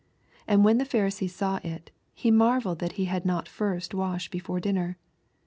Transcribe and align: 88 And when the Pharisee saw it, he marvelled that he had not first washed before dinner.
88 0.47 0.53
And 0.55 0.65
when 0.65 0.77
the 0.79 0.85
Pharisee 0.85 1.29
saw 1.29 1.57
it, 1.63 1.91
he 2.15 2.31
marvelled 2.31 2.79
that 2.79 2.93
he 2.93 3.05
had 3.05 3.23
not 3.23 3.47
first 3.47 3.93
washed 3.93 4.31
before 4.31 4.59
dinner. 4.59 4.97